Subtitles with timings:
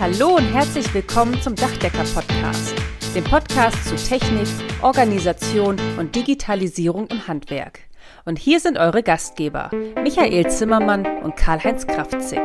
[0.00, 2.72] Hallo und herzlich willkommen zum Dachdecker-Podcast,
[3.16, 4.46] dem Podcast zu Technik,
[4.80, 7.80] Organisation und Digitalisierung im Handwerk.
[8.24, 12.38] Und hier sind eure Gastgeber, Michael Zimmermann und Karl-Heinz Kraftzig.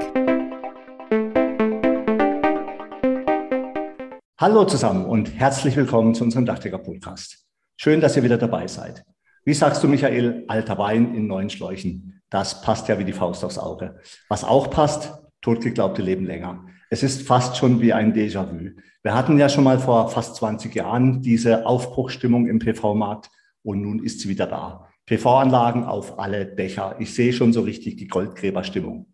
[4.39, 7.45] Hallo zusammen und herzlich willkommen zu unserem Dachdecker-Podcast.
[7.77, 9.03] Schön, dass ihr wieder dabei seid.
[9.45, 12.23] Wie sagst du, Michael, alter Wein in neuen Schläuchen?
[12.31, 13.99] Das passt ja wie die Faust aufs Auge.
[14.27, 15.13] Was auch passt,
[15.43, 16.65] totgeglaubte leben länger.
[16.93, 18.69] Es ist fast schon wie ein Déjà-vu.
[19.01, 23.31] Wir hatten ja schon mal vor fast 20 Jahren diese Aufbruchstimmung im PV-Markt
[23.63, 24.87] und nun ist sie wieder da.
[25.07, 26.97] PV-Anlagen auf alle Dächer.
[26.99, 29.07] Ich sehe schon so richtig die Goldgräberstimmung.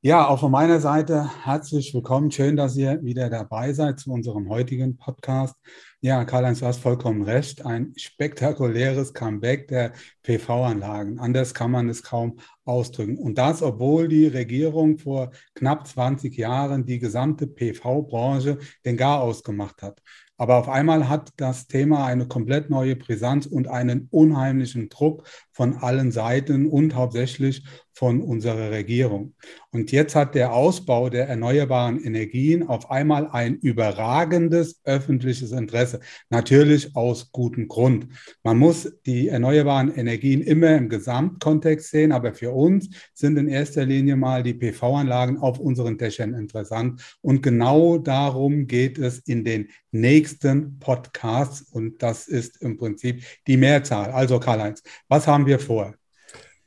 [0.00, 2.30] Ja, auch von meiner Seite herzlich willkommen.
[2.30, 5.56] Schön, dass ihr wieder dabei seid zu unserem heutigen Podcast.
[6.00, 7.66] Ja, Karl-Heinz, du hast vollkommen recht.
[7.66, 11.18] Ein spektakuläres Comeback der PV-Anlagen.
[11.18, 13.18] Anders kann man es kaum ausdrücken.
[13.18, 19.82] Und das, obwohl die Regierung vor knapp 20 Jahren die gesamte PV-Branche den Garaus gemacht
[19.82, 20.00] hat.
[20.38, 25.74] Aber auf einmal hat das Thema eine komplett neue Brisanz und einen unheimlichen Druck von
[25.74, 27.64] allen Seiten und hauptsächlich
[27.98, 29.34] von unserer Regierung.
[29.72, 35.98] Und jetzt hat der Ausbau der erneuerbaren Energien auf einmal ein überragendes öffentliches Interesse.
[36.30, 38.06] Natürlich aus gutem Grund.
[38.44, 43.84] Man muss die erneuerbaren Energien immer im Gesamtkontext sehen, aber für uns sind in erster
[43.84, 47.18] Linie mal die PV-Anlagen auf unseren Dächern interessant.
[47.20, 51.62] Und genau darum geht es in den nächsten Podcasts.
[51.72, 54.10] Und das ist im Prinzip die Mehrzahl.
[54.10, 55.94] Also Karl-Heinz, was haben wir vor?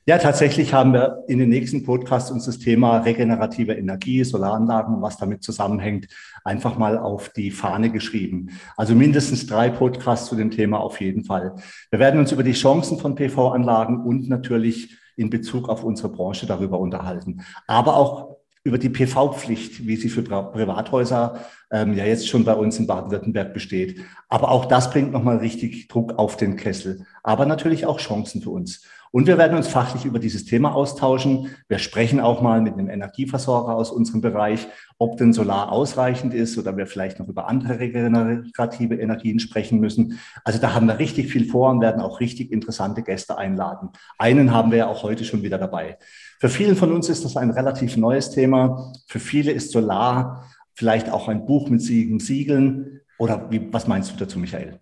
[0.08, 5.02] Ja, tatsächlich haben wir in den nächsten Podcasts uns das Thema regenerative Energie, Solaranlagen und
[5.03, 6.08] was damit zusammenhängt,
[6.44, 8.50] einfach mal auf die Fahne geschrieben.
[8.75, 11.53] Also mindestens drei Podcasts zu dem Thema auf jeden Fall.
[11.91, 16.47] Wir werden uns über die Chancen von PV-Anlagen und natürlich in Bezug auf unsere Branche
[16.47, 17.44] darüber unterhalten.
[17.67, 21.39] Aber auch über die PV-Pflicht, wie sie für Privathäuser
[21.71, 24.01] ähm, ja jetzt schon bei uns in Baden-Württemberg besteht.
[24.29, 27.05] Aber auch das bringt nochmal richtig Druck auf den Kessel.
[27.23, 28.83] Aber natürlich auch Chancen für uns.
[29.13, 31.49] Und wir werden uns fachlich über dieses Thema austauschen.
[31.67, 34.67] Wir sprechen auch mal mit einem Energieversorger aus unserem Bereich,
[34.97, 40.17] ob denn Solar ausreichend ist oder wir vielleicht noch über andere regenerative Energien sprechen müssen.
[40.45, 43.89] Also da haben wir richtig viel vor und werden auch richtig interessante Gäste einladen.
[44.17, 45.97] Einen haben wir ja auch heute schon wieder dabei.
[46.39, 48.94] Für vielen von uns ist das ein relativ neues Thema.
[49.07, 53.01] Für viele ist Solar vielleicht auch ein Buch mit sieben Siegeln.
[53.17, 54.79] Oder wie, was meinst du dazu, Michael?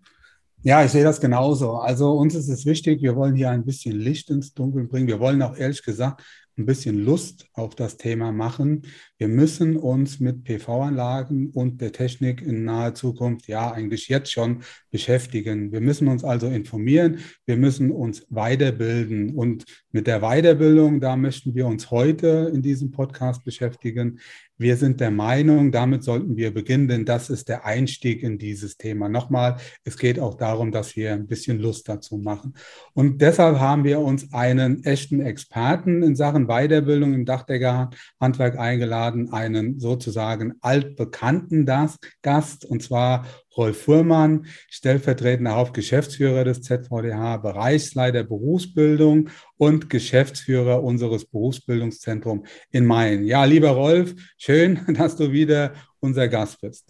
[0.61, 1.75] Ja, ich sehe das genauso.
[1.75, 5.07] Also uns ist es wichtig, wir wollen hier ein bisschen Licht ins Dunkel bringen.
[5.07, 6.21] Wir wollen auch ehrlich gesagt
[6.57, 8.81] ein bisschen Lust auf das Thema machen.
[9.19, 14.63] Wir müssen uns mit PV-Anlagen und der Technik in naher Zukunft ja eigentlich jetzt schon
[14.91, 15.73] beschäftigen.
[15.73, 21.53] Wir müssen uns also informieren, wir müssen uns weiterbilden und mit der Weiterbildung, da möchten
[21.53, 24.19] wir uns heute in diesem Podcast beschäftigen.
[24.61, 28.75] Wir sind der Meinung, damit sollten wir beginnen, denn das ist der Einstieg in dieses
[28.75, 29.07] Thema.
[29.07, 29.55] Nochmal,
[29.85, 32.53] es geht auch darum, dass wir ein bisschen Lust dazu machen.
[32.93, 39.79] Und deshalb haben wir uns einen echten Experten in Sachen Weiterbildung im Dachdeckerhandwerk eingeladen, einen
[39.79, 43.25] sozusagen altbekannten Gast, und zwar
[43.55, 53.25] Rolf Fuhrmann, stellvertretender Hauptgeschäftsführer des ZVDH, Bereichsleiter Berufsbildung und Geschäftsführer unseres Berufsbildungszentrums in Main.
[53.25, 56.85] Ja, lieber Rolf, schön, dass du wieder unser Gast bist.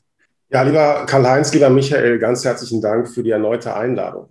[0.51, 4.29] Ja, lieber Karl-Heinz, lieber Michael, ganz herzlichen Dank für die erneute Einladung.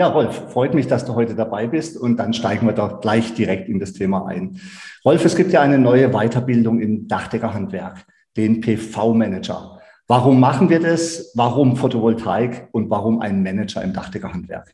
[0.00, 3.34] Ja, Rolf, freut mich, dass du heute dabei bist und dann steigen wir doch gleich
[3.34, 4.58] direkt in das Thema ein.
[5.04, 9.78] Rolf, es gibt ja eine neue Weiterbildung im Dachdeckerhandwerk, den PV-Manager.
[10.08, 11.32] Warum machen wir das?
[11.34, 14.72] Warum Photovoltaik und warum ein Manager im Dachdeckerhandwerk?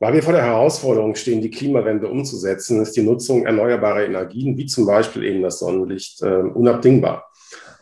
[0.00, 4.64] Weil wir vor der Herausforderung stehen, die Klimawende umzusetzen, ist die Nutzung erneuerbarer Energien, wie
[4.64, 7.25] zum Beispiel eben das Sonnenlicht, äh, unabdingbar.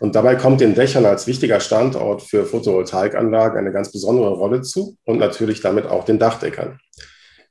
[0.04, 4.98] Und dabei kommt den Dächern als wichtiger Standort für Photovoltaikanlagen eine ganz besondere Rolle zu
[5.06, 6.78] und natürlich damit auch den Dachdeckern.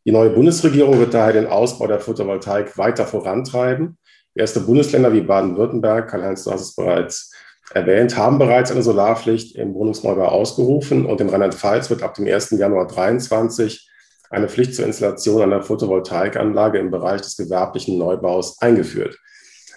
[0.05, 3.97] Die neue Bundesregierung wird daher den Ausbau der Photovoltaik weiter vorantreiben.
[4.35, 7.33] Erste Bundesländer wie Baden-Württemberg, Karl-Heinz, du hast es bereits
[7.73, 12.51] erwähnt, haben bereits eine Solarpflicht im Wohnungsneubau ausgerufen und in Rheinland-Pfalz wird ab dem 1.
[12.51, 13.89] Januar 2023
[14.29, 19.17] eine Pflicht zur Installation einer Photovoltaikanlage im Bereich des gewerblichen Neubaus eingeführt.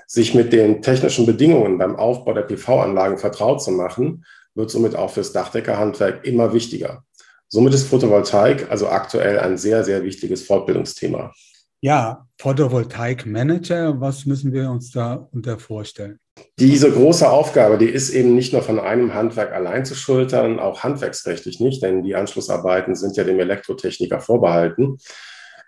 [0.07, 4.25] Sich mit den technischen Bedingungen beim Aufbau der PV-Anlagen vertraut zu machen,
[4.55, 7.05] wird somit auch fürs Dachdeckerhandwerk immer wichtiger.
[7.49, 11.33] Somit ist Photovoltaik also aktuell ein sehr, sehr wichtiges Fortbildungsthema.
[11.81, 16.19] Ja, Photovoltaik-Manager, was müssen wir uns da unter vorstellen?
[16.59, 20.83] Diese große Aufgabe, die ist eben nicht nur von einem Handwerk allein zu schultern, auch
[20.83, 24.99] handwerksrechtlich nicht, denn die Anschlussarbeiten sind ja dem Elektrotechniker vorbehalten.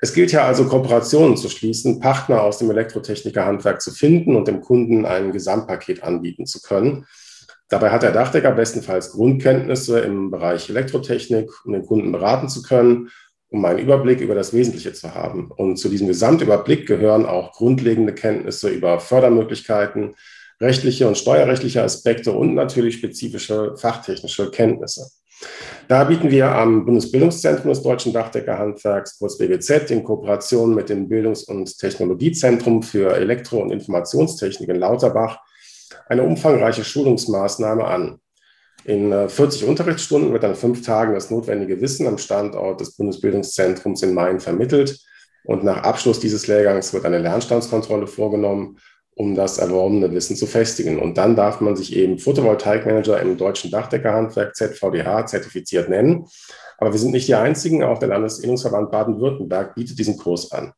[0.01, 4.61] Es gilt ja also, Kooperationen zu schließen, Partner aus dem Elektrotechnikerhandwerk zu finden und dem
[4.61, 7.07] Kunden ein Gesamtpaket anbieten zu können.
[7.69, 13.11] Dabei hat der Dachdecker bestenfalls Grundkenntnisse im Bereich Elektrotechnik, um den Kunden beraten zu können,
[13.51, 15.51] um einen Überblick über das Wesentliche zu haben.
[15.51, 20.15] Und zu diesem Gesamtüberblick gehören auch grundlegende Kenntnisse über Fördermöglichkeiten,
[20.61, 25.11] rechtliche und steuerrechtliche Aspekte und natürlich spezifische fachtechnische Kenntnisse.
[25.89, 31.45] Da bieten wir am Bundesbildungszentrum des Deutschen Dachdeckerhandwerks, kurz BBZ, in Kooperation mit dem Bildungs-
[31.45, 35.39] und Technologiezentrum für Elektro- und Informationstechnik in Lauterbach
[36.09, 38.21] eine umfangreiche Schulungsmaßnahme an.
[38.85, 44.03] In 40 äh, Unterrichtsstunden wird an fünf Tagen das notwendige Wissen am Standort des Bundesbildungszentrums
[44.03, 44.99] in Main vermittelt.
[45.45, 48.79] Und nach Abschluss dieses Lehrgangs wird eine Lernstandskontrolle vorgenommen,
[49.19, 51.01] um das erworbene Wissen zu festigen.
[51.01, 56.27] Und dann darf man sich eben Photovoltaikmanager im deutschen Dachdeckerhandwerk ZVDH zertifiziert nennen.
[56.79, 60.73] Aber wir sind nicht die Einzigen, auch der Landesinnungsverband Baden-Württemberg bietet diesen Kurs an.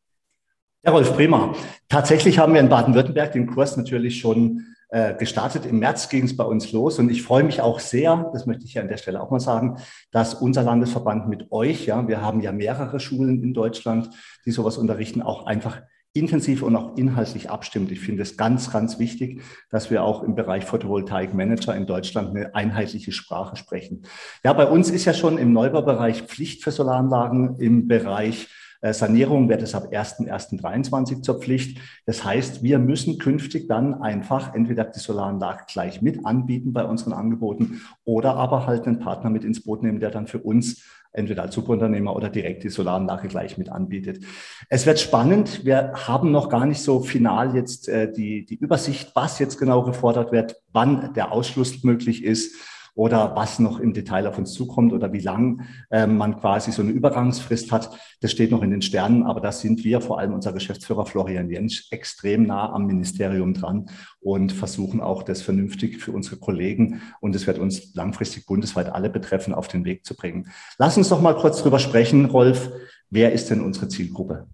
[0.82, 1.54] Ja, Rolf, prima.
[1.90, 5.66] Tatsächlich haben wir in Baden-Württemberg den Kurs natürlich schon äh, gestartet.
[5.66, 8.64] Im März ging es bei uns los und ich freue mich auch sehr, das möchte
[8.64, 9.76] ich ja an der Stelle auch mal sagen,
[10.12, 14.08] dass unser Landesverband mit euch, ja, wir haben ja mehrere Schulen in Deutschland,
[14.46, 17.92] die sowas unterrichten, auch einfach intensiv und auch inhaltlich abstimmt.
[17.92, 22.30] Ich finde es ganz, ganz wichtig, dass wir auch im Bereich Photovoltaik Manager in Deutschland
[22.30, 24.02] eine einheitliche Sprache sprechen.
[24.44, 28.48] Ja, bei uns ist ja schon im Neubaubereich Pflicht für Solaranlagen im Bereich
[28.82, 31.78] äh, Sanierung wird es ab 1.1.23 zur Pflicht.
[32.06, 37.12] Das heißt, wir müssen künftig dann einfach entweder die Solaranlage gleich mit anbieten bei unseren
[37.12, 41.42] Angeboten oder aber halt einen Partner mit ins Boot nehmen, der dann für uns entweder
[41.42, 44.24] als Subunternehmer oder direkt die Solaranlage gleich mit anbietet.
[44.68, 45.64] Es wird spannend.
[45.64, 49.82] Wir haben noch gar nicht so final jetzt äh, die, die Übersicht, was jetzt genau
[49.82, 52.54] gefordert wird, wann der Ausschluss möglich ist
[52.94, 56.82] oder was noch im Detail auf uns zukommt oder wie lang äh, man quasi so
[56.82, 57.90] eine Übergangsfrist hat.
[58.20, 61.50] Das steht noch in den Sternen, aber da sind wir, vor allem unser Geschäftsführer Florian
[61.50, 63.90] Jentsch, extrem nah am Ministerium dran
[64.20, 69.10] und versuchen auch das vernünftig für unsere Kollegen und es wird uns langfristig bundesweit alle
[69.10, 70.50] betreffen, auf den Weg zu bringen.
[70.78, 72.70] Lass uns doch mal kurz drüber sprechen, Rolf.
[73.08, 74.46] Wer ist denn unsere Zielgruppe?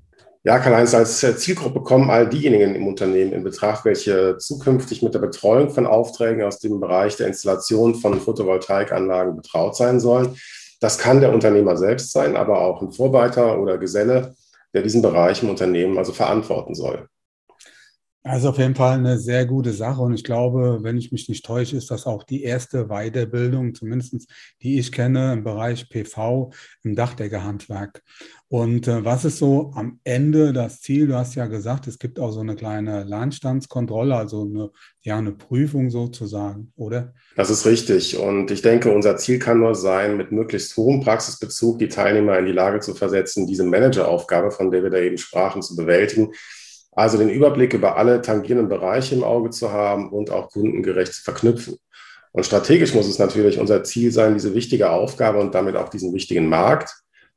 [0.47, 5.19] Ja, Karl-Heinz, als Zielgruppe kommen all diejenigen im Unternehmen in Betracht, welche zukünftig mit der
[5.19, 10.37] Betreuung von Aufträgen aus dem Bereich der Installation von Photovoltaikanlagen betraut sein sollen.
[10.79, 14.37] Das kann der Unternehmer selbst sein, aber auch ein Vorbeiter oder Geselle,
[14.73, 17.09] der diesen Bereich im Unternehmen also verantworten soll.
[18.29, 21.47] Also auf jeden Fall eine sehr gute Sache und ich glaube, wenn ich mich nicht
[21.47, 24.27] täusche, ist das auch die erste Weiterbildung, zumindest
[24.63, 26.51] die ich kenne im Bereich PV
[26.83, 28.03] im Dachdeckerhandwerk.
[28.49, 31.07] Und äh, was ist so am Ende das Ziel?
[31.07, 34.71] Du hast ja gesagt, es gibt auch so eine kleine Lernstandskontrolle, also eine,
[35.03, 37.15] ja, eine Prüfung sozusagen, oder?
[37.37, 41.79] Das ist richtig und ich denke, unser Ziel kann nur sein, mit möglichst hohem Praxisbezug
[41.79, 45.63] die Teilnehmer in die Lage zu versetzen, diese Manageraufgabe, von der wir da eben sprachen,
[45.63, 46.33] zu bewältigen
[46.97, 51.23] also den Überblick über alle tangierenden Bereiche im Auge zu haben und auch kundengerecht zu
[51.23, 51.77] verknüpfen.
[52.33, 56.13] Und strategisch muss es natürlich unser Ziel sein, diese wichtige Aufgabe und damit auch diesen
[56.15, 56.91] wichtigen Markt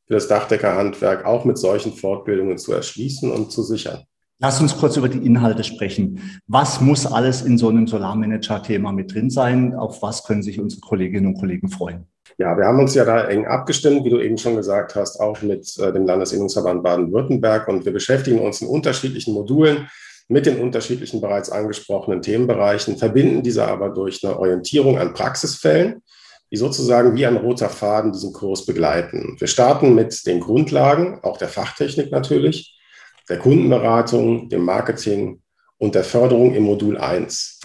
[0.08, 4.04] für das Dachdeckerhandwerk auch mit solchen Fortbildungen zu erschließen und zu sichern.
[4.40, 6.42] Lass uns kurz über die Inhalte sprechen.
[6.48, 9.76] Was muss alles in so einem Solarmanager-Thema mit drin sein?
[9.76, 12.08] Auf was können sich unsere Kolleginnen und Kollegen freuen?
[12.38, 15.42] Ja, wir haben uns ja da eng abgestimmt, wie du eben schon gesagt hast, auch
[15.42, 17.68] mit äh, dem Landesinnungsverband Baden-Württemberg.
[17.68, 19.90] Und wir beschäftigen uns in unterschiedlichen Modulen
[20.30, 26.03] mit den unterschiedlichen bereits angesprochenen Themenbereichen, verbinden diese aber durch eine Orientierung an Praxisfällen,
[26.51, 29.36] die sozusagen wie ein roter Faden diesen Kurs begleiten.
[29.39, 32.80] Wir starten mit den Grundlagen, auch der Fachtechnik natürlich,
[33.27, 35.42] der Kundenberatung, dem Marketing
[35.77, 37.60] und der Förderung im Modul 1.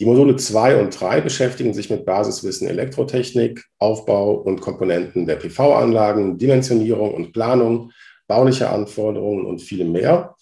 [0.00, 6.38] Die Module 2 und 3 beschäftigen sich mit Basiswissen Elektrotechnik, Aufbau und Komponenten der PV-Anlagen,
[6.38, 7.92] Dimensionierung und Planung,
[8.26, 10.36] bauliche Anforderungen und vielem mehr.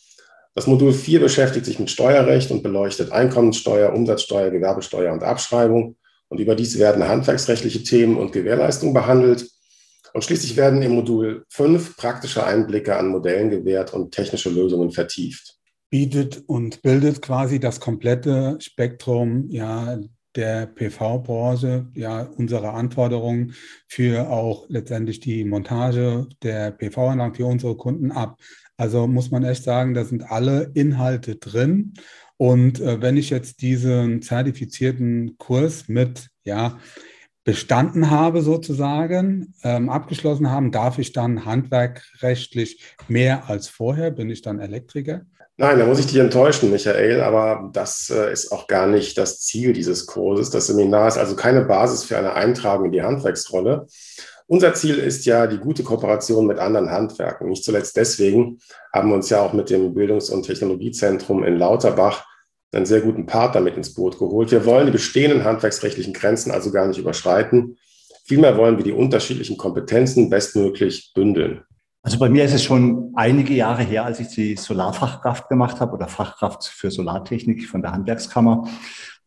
[0.54, 5.96] Das Modul 4 beschäftigt sich mit Steuerrecht und beleuchtet Einkommenssteuer, Umsatzsteuer, Gewerbesteuer und Abschreibung.
[6.28, 9.50] Und überdies werden handwerksrechtliche Themen und Gewährleistung behandelt.
[10.12, 15.57] Und schließlich werden im Modul 5 praktische Einblicke an Modellen gewährt und technische Lösungen vertieft
[15.90, 19.98] bietet und bildet quasi das komplette Spektrum ja,
[20.36, 23.54] der PV-Branche, ja, unsere Anforderungen
[23.88, 28.38] für auch letztendlich die Montage der PV-Anlagen für unsere Kunden ab.
[28.76, 31.94] Also muss man echt sagen, da sind alle Inhalte drin.
[32.36, 36.78] Und äh, wenn ich jetzt diesen zertifizierten Kurs mit, ja,
[37.42, 44.10] bestanden habe sozusagen, ähm, abgeschlossen haben, darf ich dann handwerkrechtlich mehr als vorher?
[44.10, 45.22] Bin ich dann Elektriker?
[45.60, 49.40] Nein, da muss ich dich enttäuschen, Michael, aber das äh, ist auch gar nicht das
[49.40, 50.50] Ziel dieses Kurses.
[50.50, 53.86] Das Seminar ist also keine Basis für eine Eintragung in die Handwerksrolle,
[54.46, 57.48] Unser Ziel ist ja die gute Kooperation mit anderen Handwerken.
[57.48, 58.60] Nicht zuletzt deswegen
[58.94, 62.24] haben wir uns ja auch mit dem Bildungs- und Technologiezentrum in Lauterbach
[62.72, 64.52] einen sehr guten Partner mit ins Boot geholt.
[64.52, 67.78] Wir wollen die bestehenden handwerksrechtlichen Grenzen also gar nicht überschreiten.
[68.24, 71.64] Vielmehr wollen wir die unterschiedlichen Kompetenzen bestmöglich bündeln.
[72.08, 75.92] Also bei mir ist es schon einige Jahre her, als ich die Solarfachkraft gemacht habe
[75.92, 78.66] oder Fachkraft für Solartechnik von der Handwerkskammer.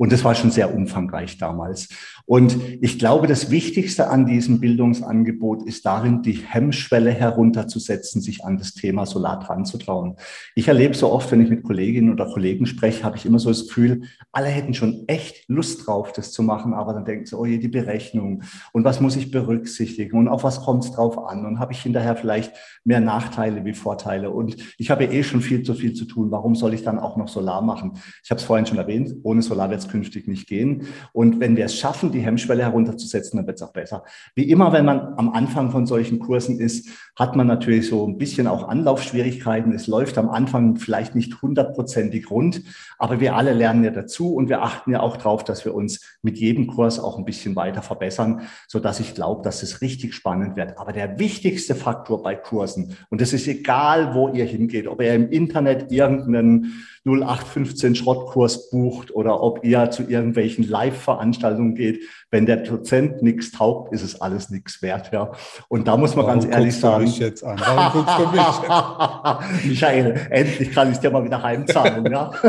[0.02, 1.88] Und das war schon sehr umfangreich damals.
[2.26, 8.58] Und ich glaube, das Wichtigste an diesem Bildungsangebot ist darin, die Hemmschwelle herunterzusetzen, sich an
[8.58, 10.16] das Thema Solar dran zu trauen.
[10.56, 13.50] Ich erlebe so oft, wenn ich mit Kolleginnen oder Kollegen spreche, habe ich immer so
[13.50, 17.38] das Gefühl, alle hätten schon echt Lust drauf, das zu machen, aber dann denken sie,
[17.38, 18.42] oh je, die Berechnung
[18.72, 21.82] und was muss ich berücksichtigen und auf was kommt es drauf an und habe ich
[21.84, 22.54] hinterher vielleicht
[22.84, 26.32] mehr Nachteile wie Vorteile und ich habe eh schon viel zu viel zu tun.
[26.32, 28.00] Warum soll ich dann auch noch Solar machen?
[28.24, 30.88] Ich habe es vorhin schon erwähnt, ohne Solar wird es künftig nicht gehen.
[31.14, 34.04] Und wenn wir es schaffen, die Hemmschwelle herunterzusetzen, dann wird es auch besser.
[34.34, 38.18] Wie immer, wenn man am Anfang von solchen Kursen ist, hat man natürlich so ein
[38.18, 39.74] bisschen auch Anlaufschwierigkeiten.
[39.74, 42.62] Es läuft am Anfang vielleicht nicht hundertprozentig rund,
[42.98, 46.02] aber wir alle lernen ja dazu und wir achten ja auch darauf, dass wir uns
[46.22, 50.14] mit jedem Kurs auch ein bisschen weiter verbessern, so dass ich glaube, dass es richtig
[50.14, 50.78] spannend wird.
[50.78, 55.14] Aber der wichtigste Faktor bei Kursen, und es ist egal, wo ihr hingeht, ob ihr
[55.14, 62.04] im Internet irgendeinen 0815 Schrottkurs bucht oder ob ihr zu irgendwelchen Live-Veranstaltungen geht.
[62.30, 65.12] Wenn der Dozent nichts taugt, ist es alles nichts wert.
[65.14, 65.32] Ja.
[65.70, 67.06] Und da muss man Warum ganz ehrlich sagen.
[67.06, 67.60] Mich jetzt an?
[67.60, 69.66] Warum guckst du mich jetzt?
[69.68, 72.06] Michael, endlich kann ich dir mal wieder heimzahlen.
[72.12, 72.32] ja.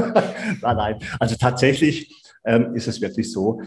[0.60, 0.98] nein, nein.
[1.20, 3.60] Also tatsächlich ähm, ist es wirklich so,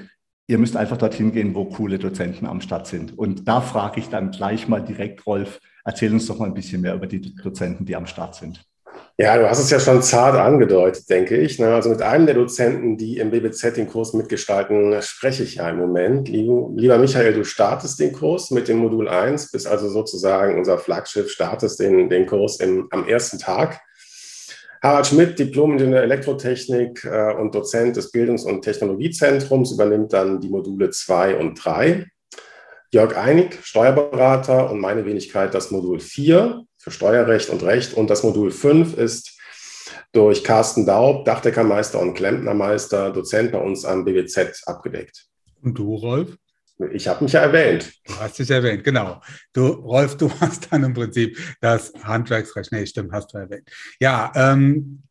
[0.48, 3.18] Ihr müsst einfach dorthin gehen, wo coole Dozenten am Start sind.
[3.18, 6.82] Und da frage ich dann gleich mal direkt, Rolf, erzähl uns doch mal ein bisschen
[6.82, 8.64] mehr über die Dozenten, die am Start sind.
[9.18, 11.58] Ja, du hast es ja schon zart angedeutet, denke ich.
[11.58, 11.74] Ne?
[11.74, 15.78] Also mit einem der Dozenten, die im BBZ den Kurs mitgestalten, spreche ich ja im
[15.78, 16.28] Moment.
[16.28, 21.32] Lieber Michael, du startest den Kurs mit dem Modul 1, bist also sozusagen unser Flaggschiff,
[21.32, 23.80] startest den, den Kurs im, am ersten Tag.
[24.84, 30.90] Harald Schmidt, Diplom-Ingenieur Elektrotechnik äh, und Dozent des Bildungs- und Technologiezentrums, übernimmt dann die Module
[30.90, 32.06] 2 und 3.
[32.92, 37.96] Jörg Einig, Steuerberater und meine Wenigkeit das Modul 4 für Steuerrecht und Recht.
[37.96, 39.40] Und das Modul 5 ist
[40.12, 45.26] durch Carsten Daub, Dachdeckermeister und Klempnermeister, Dozent bei uns am BWZ abgedeckt.
[45.64, 46.38] Und du, Rolf?
[46.92, 47.92] Ich habe mich ja erwähnt.
[48.06, 49.20] Du hast dich erwähnt, genau.
[49.52, 52.72] Du, Rolf, du hast dann im Prinzip das Handwerksrecht.
[52.72, 53.68] Nee, stimmt, hast du erwähnt.
[54.00, 55.02] Ja, ähm,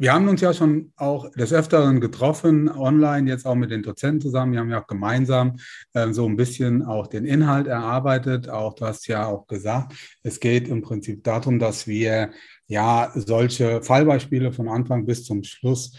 [0.00, 4.22] wir haben uns ja schon auch des Öfteren getroffen, online, jetzt auch mit den Dozenten
[4.22, 4.52] zusammen.
[4.52, 5.58] Wir haben ja auch gemeinsam
[5.92, 8.48] äh, so ein bisschen auch den Inhalt erarbeitet.
[8.48, 9.92] Auch du hast ja auch gesagt,
[10.22, 12.30] es geht im Prinzip darum, dass wir
[12.66, 15.92] ja solche Fallbeispiele von Anfang bis zum Schluss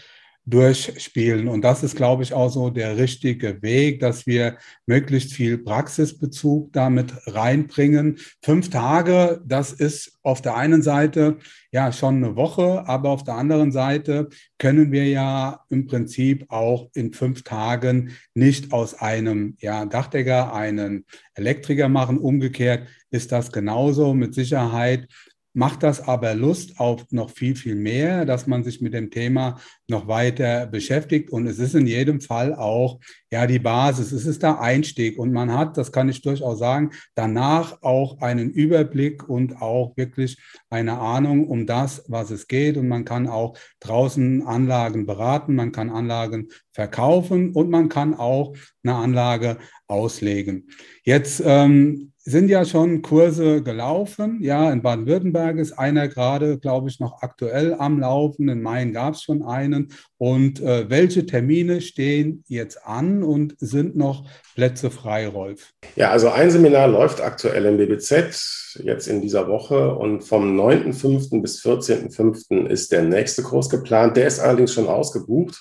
[0.44, 1.46] durchspielen.
[1.46, 4.56] Und das ist, glaube ich, auch so der richtige Weg, dass wir
[4.86, 8.18] möglichst viel Praxisbezug damit reinbringen.
[8.42, 11.38] Fünf Tage, das ist auf der einen Seite
[11.70, 16.90] ja schon eine Woche, aber auf der anderen Seite können wir ja im Prinzip auch
[16.94, 22.18] in fünf Tagen nicht aus einem ja, Dachdecker einen Elektriker machen.
[22.18, 25.08] Umgekehrt ist das genauso mit Sicherheit
[25.54, 29.60] macht das aber Lust auf noch viel, viel mehr, dass man sich mit dem Thema
[29.88, 31.30] noch weiter beschäftigt.
[31.30, 34.12] Und es ist in jedem Fall auch ja die Basis.
[34.12, 35.18] Es ist der Einstieg.
[35.18, 40.38] Und man hat, das kann ich durchaus sagen, danach auch einen Überblick und auch wirklich
[40.70, 42.76] eine Ahnung um das, was es geht.
[42.76, 48.54] Und man kann auch draußen Anlagen beraten, man kann Anlagen verkaufen und man kann auch
[48.82, 50.68] eine Anlage auslegen.
[51.04, 54.38] Jetzt ähm, sind ja schon Kurse gelaufen.
[54.42, 58.48] Ja, in Baden-Württemberg ist einer gerade, glaube ich, noch aktuell am Laufen.
[58.48, 59.81] In Main gab es schon einen.
[60.18, 64.24] Und äh, welche Termine stehen jetzt an und sind noch
[64.54, 65.72] Plätze frei, Rolf?
[65.96, 71.42] Ja, also ein Seminar läuft aktuell im BBZ jetzt in dieser Woche und vom 9.5.
[71.42, 72.66] bis 14.5.
[72.66, 74.16] ist der nächste Kurs geplant.
[74.16, 75.60] Der ist allerdings schon ausgebucht.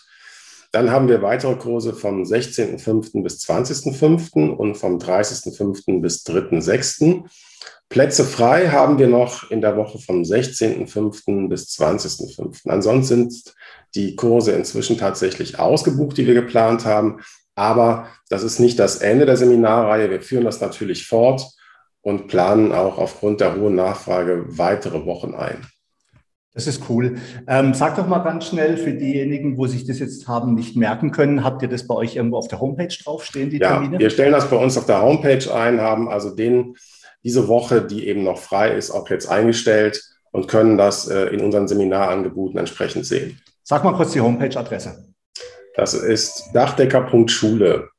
[0.72, 3.24] Dann haben wir weitere Kurse vom 16.05.
[3.24, 4.50] bis 20.05.
[4.50, 6.02] und vom 30.05.
[6.02, 7.24] bis 3.06.
[7.90, 11.50] Plätze frei haben wir noch in der Woche vom 16.05.
[11.50, 12.70] bis 20.05.
[12.70, 13.54] Ansonsten sind
[13.96, 17.20] die Kurse inzwischen tatsächlich ausgebucht, die wir geplant haben.
[17.56, 20.10] Aber das ist nicht das Ende der Seminarreihe.
[20.10, 21.46] Wir führen das natürlich fort
[22.02, 25.68] und planen auch aufgrund der hohen Nachfrage weitere Wochen ein.
[26.54, 27.16] Das ist cool.
[27.48, 31.12] Ähm, sag doch mal ganz schnell für diejenigen, wo sich das jetzt haben nicht merken
[31.12, 34.00] können, habt ihr das bei euch irgendwo auf der Homepage draufstehen, die ja, Termine?
[34.00, 36.76] Wir stellen das bei uns auf der Homepage ein, haben also den,
[37.24, 41.42] diese Woche, die eben noch frei ist, auch jetzt eingestellt und können das äh, in
[41.42, 43.40] unseren Seminarangeboten entsprechend sehen.
[43.64, 45.14] Sag mal kurz die Homepage-Adresse.
[45.76, 47.90] Das ist dachdecker.schule.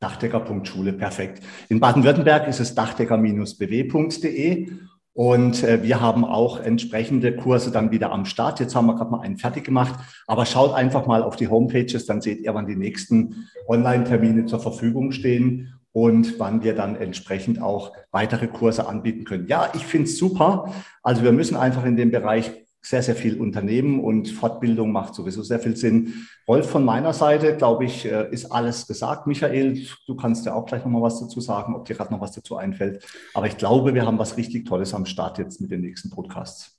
[0.00, 1.42] Dachdecker.schule, perfekt.
[1.68, 4.68] In Baden-Württemberg ist es dachdecker-bw.de
[5.12, 8.60] und äh, wir haben auch entsprechende Kurse dann wieder am Start.
[8.60, 9.94] Jetzt haben wir gerade mal einen fertig gemacht.
[10.26, 14.60] Aber schaut einfach mal auf die Homepages, dann seht ihr, wann die nächsten Online-Termine zur
[14.60, 19.46] Verfügung stehen und wann wir dann entsprechend auch weitere Kurse anbieten können.
[19.46, 20.74] Ja, ich finde es super.
[21.04, 22.50] Also wir müssen einfach in dem Bereich
[22.82, 26.26] sehr, sehr viel unternehmen und Fortbildung macht sowieso sehr viel Sinn.
[26.48, 29.28] Rolf, von meiner Seite, glaube ich, äh, ist alles gesagt.
[29.28, 32.32] Michael, du kannst ja auch gleich nochmal was dazu sagen, ob dir gerade noch was
[32.32, 33.02] dazu einfällt.
[33.32, 36.73] Aber ich glaube, wir haben was richtig Tolles am Start jetzt mit den nächsten Podcasts.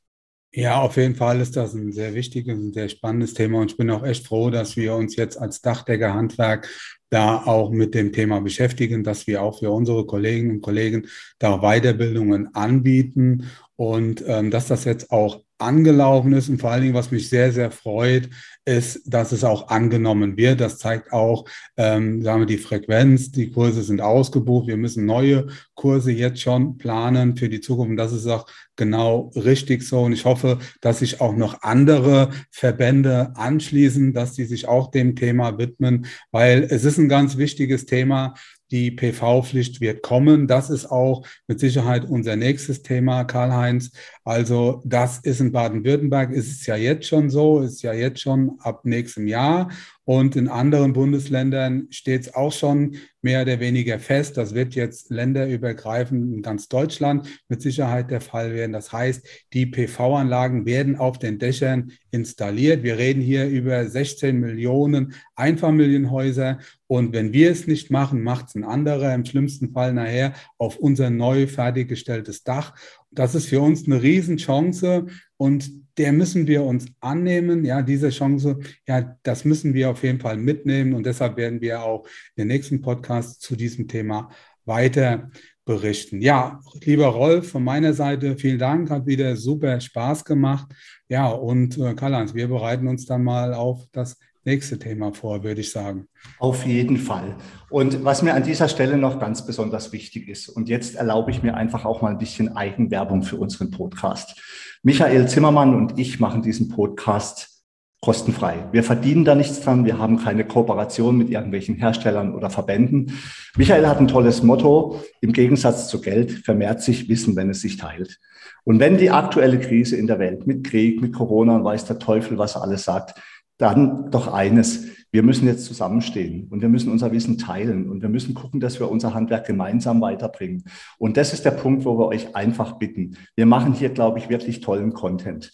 [0.58, 3.78] Ja, auf jeden Fall ist das ein sehr wichtiges und sehr spannendes Thema und ich
[3.78, 6.70] bin auch echt froh, dass wir uns jetzt als Dachdecker Handwerk
[7.10, 11.08] da auch mit dem Thema beschäftigen, dass wir auch für unsere Kolleginnen und Kollegen
[11.40, 16.94] da Weiterbildungen anbieten und ähm, dass das jetzt auch angelaufen ist und vor allen Dingen,
[16.94, 18.30] was mich sehr, sehr freut,
[18.66, 20.60] ist, dass es auch angenommen wird.
[20.60, 21.46] Das zeigt auch,
[21.78, 23.32] ähm, sagen wir, die Frequenz.
[23.32, 24.68] Die Kurse sind ausgebucht.
[24.68, 27.92] Wir müssen neue Kurse jetzt schon planen für die Zukunft.
[27.92, 30.02] Und das ist auch genau richtig so.
[30.02, 35.16] Und ich hoffe, dass sich auch noch andere Verbände anschließen, dass die sich auch dem
[35.16, 38.34] Thema widmen, weil es ist ein ganz wichtiges Thema.
[38.76, 40.48] Die PV-Pflicht wird kommen.
[40.48, 43.92] Das ist auch mit Sicherheit unser nächstes Thema, Karl-Heinz.
[44.26, 48.58] Also das ist in Baden-Württemberg, ist es ja jetzt schon so, ist ja jetzt schon
[48.60, 49.70] ab nächstem Jahr.
[50.06, 54.38] Und in anderen Bundesländern steht es auch schon mehr oder weniger fest.
[54.38, 58.72] Das wird jetzt länderübergreifend in ganz Deutschland mit Sicherheit der Fall werden.
[58.72, 62.84] Das heißt, die PV-Anlagen werden auf den Dächern installiert.
[62.84, 66.60] Wir reden hier über 16 Millionen Einfamilienhäuser.
[66.86, 70.78] Und wenn wir es nicht machen, macht es ein anderer, im schlimmsten Fall nachher auf
[70.78, 72.76] unser neu fertiggestelltes Dach.
[73.16, 75.08] Das ist für uns eine Riesenchance
[75.38, 77.64] und der müssen wir uns annehmen.
[77.66, 81.84] Ja, diese Chance, ja, das müssen wir auf jeden Fall mitnehmen und deshalb werden wir
[81.84, 82.06] auch
[82.38, 84.30] den nächsten Podcast zu diesem Thema
[84.66, 85.30] weiter
[85.64, 86.22] berichten.
[86.22, 90.68] Ja, lieber Rolf, von meiner Seite vielen Dank, hat wieder super Spaß gemacht.
[91.10, 95.62] Ja, und äh, Karl-Heinz, wir bereiten uns dann mal auf das nächste Thema vor, würde
[95.62, 96.08] ich sagen.
[96.40, 97.36] Auf jeden Fall.
[97.70, 101.44] Und was mir an dieser Stelle noch ganz besonders wichtig ist, und jetzt erlaube ich
[101.44, 104.40] mir einfach auch mal ein bisschen Eigenwerbung für unseren Podcast.
[104.84, 107.56] Michael Zimmermann und ich machen diesen Podcast
[108.02, 108.68] kostenfrei.
[108.72, 109.84] Wir verdienen da nichts dran.
[109.84, 113.14] Wir haben keine Kooperation mit irgendwelchen Herstellern oder Verbänden.
[113.58, 115.02] Michael hat ein tolles Motto.
[115.22, 118.20] Im Gegensatz zu Geld vermehrt sich Wissen, wenn es sich teilt.
[118.64, 121.98] Und wenn die aktuelle Krise in der Welt mit Krieg, mit Corona und weiß der
[121.98, 123.20] Teufel, was er alles sagt,
[123.58, 124.88] dann doch eines.
[125.12, 128.80] Wir müssen jetzt zusammenstehen und wir müssen unser Wissen teilen und wir müssen gucken, dass
[128.80, 130.66] wir unser Handwerk gemeinsam weiterbringen.
[130.98, 133.16] Und das ist der Punkt, wo wir euch einfach bitten.
[133.36, 135.54] Wir machen hier, glaube ich, wirklich tollen Content.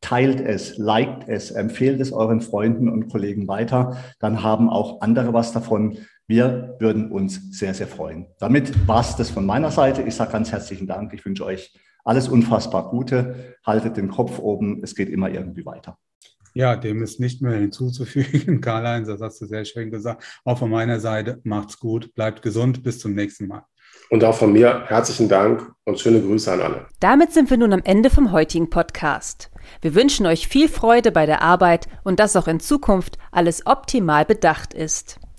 [0.00, 3.96] Teilt es, liked es, empfehlt es euren Freunden und Kollegen weiter.
[4.20, 5.98] Dann haben auch andere was davon.
[6.26, 8.26] Wir würden uns sehr, sehr freuen.
[8.38, 10.02] Damit war es das von meiner Seite.
[10.02, 11.14] Ich sage ganz herzlichen Dank.
[11.14, 13.56] Ich wünsche euch alles unfassbar Gute.
[13.64, 14.80] Haltet den Kopf oben.
[14.82, 15.98] Es geht immer irgendwie weiter.
[16.54, 18.60] Ja, dem ist nicht mehr hinzuzufügen.
[18.60, 20.24] Karl-Heinz, das hast du sehr schön gesagt.
[20.44, 23.64] Auch von meiner Seite, macht's gut, bleibt gesund, bis zum nächsten Mal.
[24.10, 26.86] Und auch von mir herzlichen Dank und schöne Grüße an alle.
[27.00, 29.50] Damit sind wir nun am Ende vom heutigen Podcast.
[29.82, 34.24] Wir wünschen euch viel Freude bei der Arbeit und dass auch in Zukunft alles optimal
[34.24, 35.20] bedacht ist.